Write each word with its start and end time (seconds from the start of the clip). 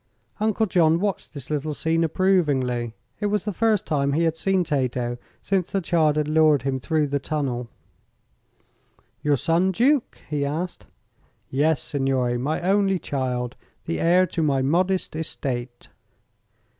Uncle 0.39 0.65
John 0.65 0.99
watched 0.99 1.31
the 1.31 1.53
little 1.53 1.75
scene 1.75 2.03
approvingly. 2.03 2.95
It 3.19 3.27
was 3.27 3.45
the 3.45 3.51
first 3.51 3.85
time 3.85 4.13
he 4.13 4.23
had 4.23 4.35
seen 4.35 4.63
Tato 4.63 5.19
since 5.43 5.71
the 5.71 5.79
child 5.79 6.15
had 6.15 6.27
lured 6.27 6.63
him 6.63 6.79
through 6.79 7.05
the 7.05 7.19
tunnel. 7.19 7.67
"Your 9.21 9.37
son, 9.37 9.71
Duke?" 9.71 10.17
he 10.27 10.43
asked. 10.43 10.87
"Yes, 11.51 11.83
signore; 11.83 12.39
my 12.39 12.61
only 12.61 12.97
child. 12.97 13.55
The 13.85 13.99
heir 13.99 14.25
to 14.25 14.41
my 14.41 14.63
modest 14.63 15.15
estate." 15.15 15.89